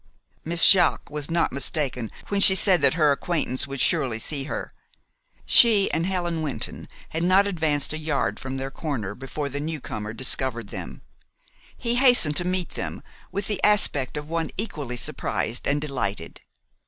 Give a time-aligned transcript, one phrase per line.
[0.43, 4.73] Miss Jaques was not mistaken when she said that her acquaintance would surely see her.
[5.45, 10.11] She and Helen Wynton had not advanced a yard from their corner before the newcomer
[10.13, 11.03] discovered them.
[11.77, 16.41] He hastened to meet them, with the aspect of one equally surprised and delighted.